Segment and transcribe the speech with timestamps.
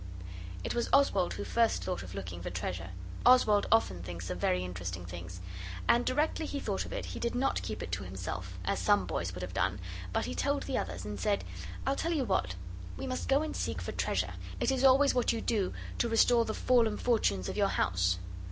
[0.63, 2.89] It was Oswald who first thought of looking for treasure.
[3.23, 5.41] Oswald often thinks of very interesting things.
[5.87, 9.05] And directly he thought of it he did not keep it to himself, as some
[9.05, 9.79] boys would have done,
[10.11, 11.43] but he told the others, and said
[11.85, 12.55] 'I'll tell you what,
[12.97, 16.45] we must go and seek for treasure: it is always what you do to restore
[16.45, 18.17] the fallen fortunes of your House.